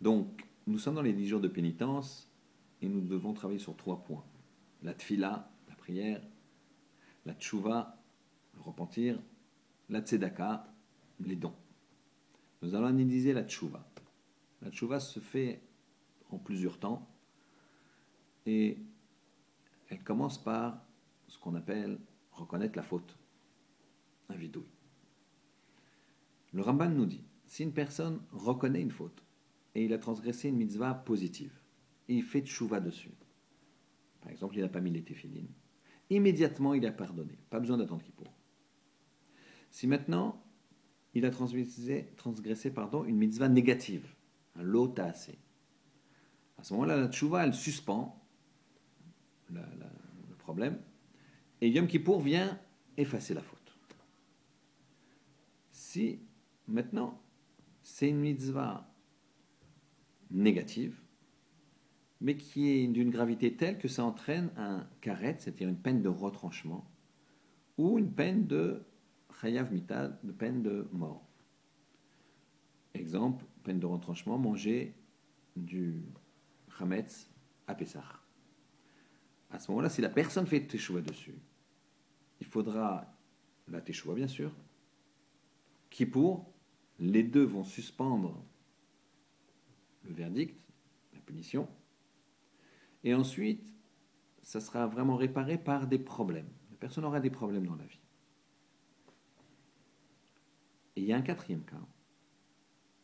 [0.00, 2.30] Donc, nous sommes dans les dix jours de pénitence
[2.80, 4.24] et nous devons travailler sur trois points.
[4.82, 6.20] La tfila, la prière,
[7.26, 7.96] la tchouva,
[8.54, 9.18] le repentir,
[9.88, 10.66] la tzedaka,
[11.20, 11.54] les dons.
[12.62, 13.86] Nous allons analyser la tchouva.
[14.62, 15.60] La tchouva se fait
[16.30, 17.08] en plusieurs temps
[18.46, 18.78] et
[19.88, 20.82] elle commence par
[21.28, 21.98] ce qu'on appelle
[22.32, 23.16] reconnaître la faute,
[24.28, 24.64] un vidouille.
[26.52, 29.24] Le Ramban nous dit, si une personne reconnaît une faute
[29.74, 31.52] et il a transgressé une mitzvah positive,
[32.08, 33.10] et il fait tchouva dessus,
[34.20, 35.48] par exemple, il n'a pas mis les téphilines,
[36.10, 38.32] immédiatement il a pardonné, pas besoin d'attendre qu'il pour.
[39.70, 40.44] Si maintenant
[41.14, 42.72] il a transgressé,
[43.06, 44.14] une mitzvah négative,
[44.54, 45.38] un lot assez,
[46.58, 48.26] à ce moment-là, la tchouva, elle suspend
[49.50, 50.80] le problème,
[51.60, 52.60] et Yom Kippour vient
[52.96, 53.78] effacer la faute.
[55.70, 56.20] Si
[56.66, 57.22] maintenant
[57.88, 58.86] c'est une mitzvah
[60.30, 61.00] négative,
[62.20, 66.08] mais qui est d'une gravité telle que ça entraîne un karet, c'est-à-dire une peine de
[66.08, 66.86] retranchement,
[67.78, 68.82] ou une peine de
[69.40, 71.26] chayav mitad, de peine de mort.
[72.92, 74.94] Exemple, peine de retranchement, manger
[75.56, 76.04] du
[76.78, 77.30] chametz
[77.66, 78.04] à Pessah.
[79.50, 81.38] À ce moment-là, si la personne fait teshuva dessus,
[82.40, 83.10] il faudra
[83.66, 84.54] la teshuva bien sûr,
[85.88, 86.52] qui pour
[86.98, 88.44] les deux vont suspendre
[90.02, 90.58] le verdict,
[91.14, 91.68] la punition,
[93.04, 93.72] et ensuite,
[94.42, 96.48] ça sera vraiment réparé par des problèmes.
[96.70, 98.00] La personne aura des problèmes dans la vie.
[100.96, 101.86] Et il y a un quatrième cas.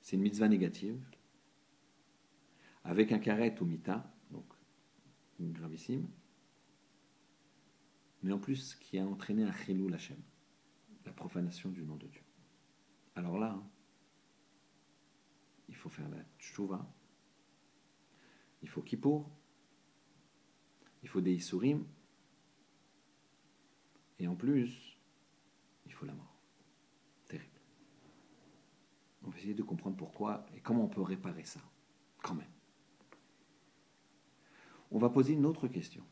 [0.00, 1.04] C'est une mitzvah négative,
[2.84, 4.46] avec un karet ou mita, donc
[5.38, 6.08] une gravissime,
[8.22, 10.20] mais en plus qui a entraîné un chilou lachem,
[11.04, 12.22] la profanation du nom de Dieu.
[13.14, 13.60] Alors là,
[15.76, 16.90] il faut faire la tchouva,
[18.62, 19.30] il faut kippour,
[21.02, 21.86] il faut des isurim,
[24.18, 24.98] et en plus,
[25.84, 26.34] il faut la mort.
[27.28, 27.60] Terrible.
[29.22, 31.60] On va essayer de comprendre pourquoi et comment on peut réparer ça,
[32.22, 32.50] quand même.
[34.90, 36.06] On va poser une autre question.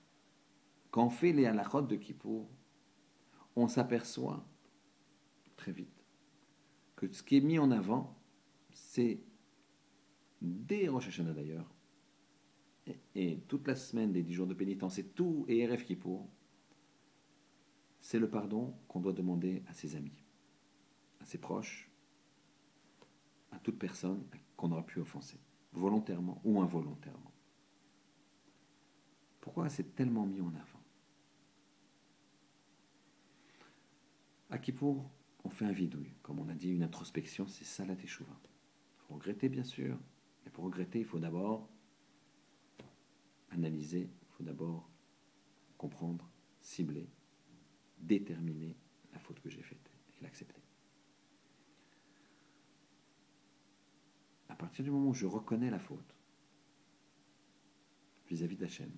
[0.91, 2.51] Quand on fait les halachot de Kippour,
[3.57, 4.47] on s'aperçoit
[5.57, 6.05] très vite
[6.97, 8.15] que ce qui est mis en avant,
[8.75, 9.25] c'est
[10.45, 11.71] dès Rosh Hashanah d'ailleurs,
[13.15, 16.29] et, toute la semaine des dix jours de pénitence, et tout, et RF Kippour,
[18.01, 20.23] c'est le pardon qu'on doit demander à ses amis,
[21.21, 21.91] à ses proches,
[23.53, 24.23] à toute personne
[24.57, 25.39] qu'on aura pu offenser,
[25.73, 27.33] volontairement ou involontairement.
[29.41, 30.85] Pourquoi c'est tellement mis en avant?
[34.51, 35.11] À Kippour,
[35.45, 36.15] on fait un vidouille.
[36.23, 38.39] Comme on a dit, une introspection, c'est ça la teshuva.
[39.09, 39.99] Regretter, bien sûr.
[40.45, 41.69] Mais pour regretter, il faut d'abord
[43.51, 44.91] analyser, il faut d'abord
[45.79, 47.09] comprendre, cibler,
[47.99, 48.77] déterminer
[49.13, 50.61] la faute que j'ai faite et l'accepter.
[54.49, 56.15] À partir du moment où je reconnais la faute
[58.29, 58.91] vis-à-vis d'Hachem,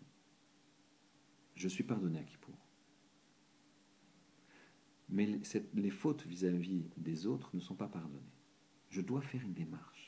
[1.55, 2.55] je suis pardonné à Kippour.
[5.09, 5.41] Mais
[5.75, 8.35] les fautes vis-à-vis des autres ne sont pas pardonnées.
[8.91, 10.06] Je dois faire une démarche.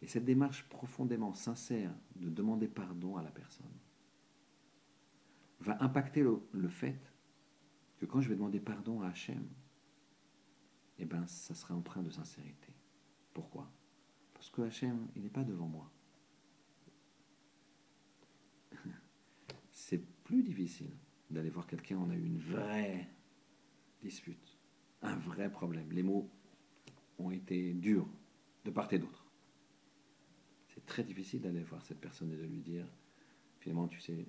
[0.00, 3.66] Et cette démarche profondément sincère de demander pardon à la personne
[5.60, 7.00] va impacter le, fait
[7.98, 9.44] que quand je vais demander pardon à Hachem,
[10.98, 12.72] eh ben, ça sera empreint de sincérité.
[13.34, 13.70] Pourquoi?
[14.34, 15.90] Parce que Hachem, il n'est pas devant moi.
[19.72, 20.96] C'est plus difficile
[21.30, 23.08] d'aller voir quelqu'un, on a eu une vraie
[24.00, 24.58] dispute,
[25.02, 25.90] un vrai problème.
[25.90, 26.30] Les mots
[27.18, 28.08] ont été durs
[28.64, 29.17] de part et d'autre.
[30.88, 32.86] Très difficile d'aller voir cette personne et de lui dire,
[33.60, 34.26] finalement, tu sais,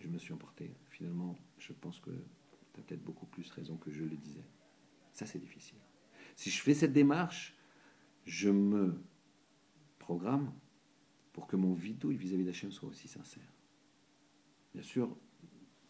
[0.00, 0.70] je me suis emporté.
[0.90, 4.44] Finalement, je pense que tu as peut-être beaucoup plus raison que je le disais.
[5.14, 5.78] Ça, c'est difficile.
[6.36, 7.56] Si je fais cette démarche,
[8.26, 9.02] je me
[9.98, 10.52] programme
[11.32, 13.50] pour que mon vidouille vis-à-vis d'Hachem soit aussi sincère.
[14.74, 15.16] Bien sûr,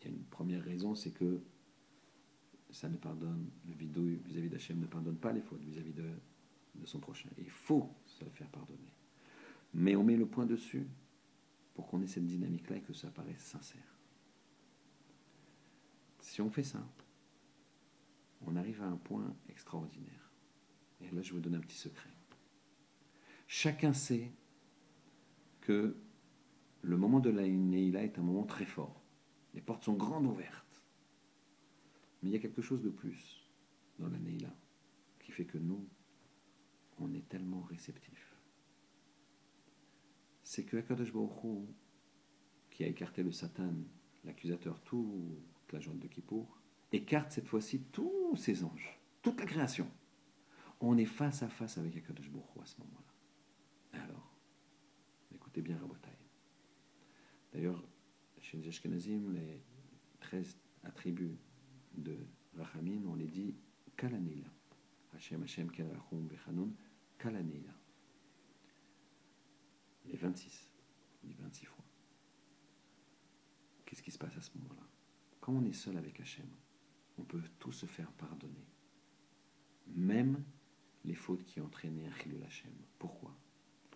[0.00, 1.42] il y a une première raison, c'est que
[2.70, 6.08] ça ne pardonne, le vidouille vis-à-vis d'Hachem ne pardonne pas les fautes vis-à-vis de,
[6.76, 7.28] de son prochain.
[7.36, 8.92] il faut se faire pardonner.
[9.74, 10.86] Mais on met le point dessus
[11.74, 13.98] pour qu'on ait cette dynamique-là et que ça paraisse sincère.
[16.20, 16.84] Si on fait ça,
[18.46, 20.32] on arrive à un point extraordinaire.
[21.00, 22.10] Et là, je vous donne un petit secret.
[23.46, 24.32] Chacun sait
[25.60, 25.96] que
[26.82, 29.02] le moment de la Neila est un moment très fort.
[29.54, 30.82] Les portes sont grandes ouvertes.
[32.22, 33.48] Mais il y a quelque chose de plus
[33.98, 34.54] dans la Neila
[35.20, 35.86] qui fait que nous,
[36.98, 38.27] on est tellement réceptif.
[40.48, 41.68] C'est que Akadosh Baruch
[42.70, 43.74] qui a écarté le Satan,
[44.24, 46.58] l'accusateur, toute la journée de Kippour,
[46.90, 49.86] écarte cette fois-ci tous ses anges, toute la création.
[50.80, 54.00] On est face à face avec Akadosh Baruch à ce moment-là.
[54.04, 54.38] Alors,
[55.34, 56.08] écoutez bien Rabotai.
[57.52, 57.86] D'ailleurs,
[58.40, 59.62] chez les Ashkenazim, les
[60.20, 61.36] 13 attributs
[61.92, 62.16] de
[62.56, 63.54] Rachamim, on les dit
[63.98, 64.48] Kalanila.
[65.14, 66.70] Hashem, Hashem, Kalachum, Bechanun,
[67.18, 67.74] Kalanila.
[70.08, 70.70] Les 26.
[71.22, 71.84] On dit 26 fois.
[73.84, 74.86] Qu'est-ce qui se passe à ce moment-là?
[75.40, 76.48] Quand on est seul avec Hachem,
[77.18, 78.66] on peut tout se faire pardonner.
[79.88, 80.42] Même
[81.04, 82.72] les fautes qui entraîné un Chilul Hachem.
[82.98, 83.34] Pourquoi?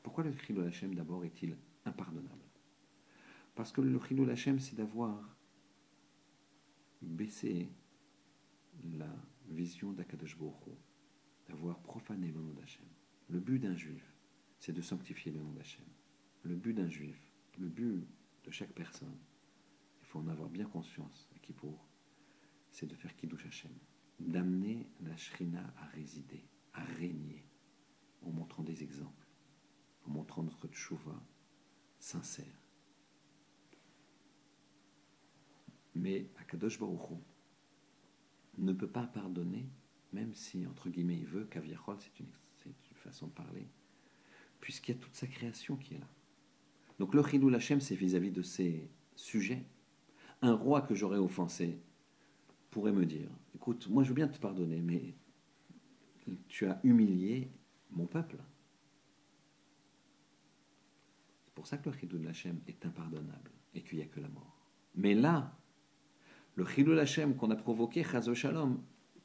[0.02, 2.44] Pourquoi le Chilul Hachem d'abord est-il impardonnable?
[3.54, 5.36] Parce que le Chilul Hachem, c'est d'avoir
[7.02, 7.68] baissé
[8.94, 9.14] la
[9.48, 10.36] vision d'Akadosh
[11.48, 12.86] d'avoir profané le nom d'Hachem.
[13.28, 14.14] Le but d'un juif,
[14.58, 15.84] c'est de sanctifier le nom d'Hachem.
[16.42, 17.18] Le but d'un juif,
[17.58, 18.06] le but
[18.44, 19.18] de chaque personne,
[20.00, 21.86] il faut en avoir bien conscience, qui pour,
[22.70, 23.72] c'est de faire Kiddush Hachem,
[24.18, 27.44] d'amener la Shrina à résider, à régner,
[28.22, 29.26] en montrant des exemples,
[30.06, 31.22] en montrant notre tchouva
[31.98, 32.62] sincère.
[35.94, 37.18] Mais Akadosh Baruch
[38.58, 39.68] ne peut pas pardonner,
[40.12, 42.28] même si, entre guillemets, il veut, Kaviachol, c'est une,
[42.94, 43.68] façon de parler,
[44.60, 46.08] puisqu'il y a toute sa création qui est là.
[47.02, 49.64] Donc le Chidou Lachem, c'est vis-à-vis de ses sujets.
[50.40, 51.80] Un roi que j'aurais offensé
[52.70, 55.16] pourrait me dire, écoute, moi je veux bien te pardonner, mais
[56.46, 57.50] tu as humilié
[57.90, 58.36] mon peuple.
[61.44, 64.28] C'est pour ça que le Chidou Lachem est impardonnable et qu'il n'y a que la
[64.28, 64.64] mort.
[64.94, 65.58] Mais là,
[66.54, 68.80] le Chilul Hashem qu'on a provoqué, Chazo Shalom,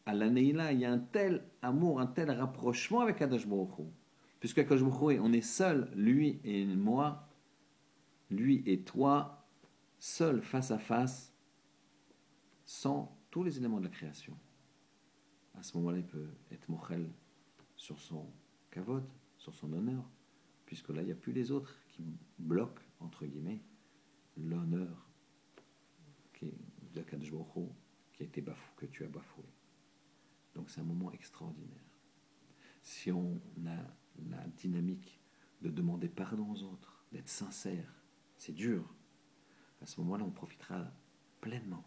[0.07, 3.85] à l'Aneïla, il y a un tel amour, un tel rapprochement avec Kadosh Baruch
[4.39, 7.26] Puisque on est seul, lui et moi,
[8.29, 9.47] lui et toi,
[10.00, 11.33] seul face à face,
[12.65, 14.38] sans tous les éléments de la création.
[15.56, 17.12] À ce moment-là, il peut être mochel
[17.75, 18.31] sur son
[18.71, 19.07] kavod,
[19.38, 20.09] sur son honneur,
[20.65, 23.63] puisque là, il n'y a plus les autres qui bloquent, entre guillemets,
[24.35, 25.07] l'honneur
[26.94, 27.01] de
[28.13, 29.45] qui a que tu as bafoué.
[30.56, 31.83] Donc c'est un moment extraordinaire.
[32.81, 35.19] Si on a la dynamique
[35.62, 37.96] de demander pardon aux autres, d'être sincère,
[38.38, 38.94] c'est dur.
[39.81, 40.92] À ce moment-là, on profitera
[41.42, 41.84] pleinement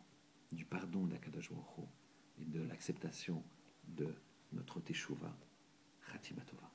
[0.53, 1.51] du pardon d'Akadosh
[2.39, 3.43] et de l'acceptation
[3.87, 4.15] de
[4.53, 5.37] notre Teshuvah,
[6.11, 6.71] Khatimatova.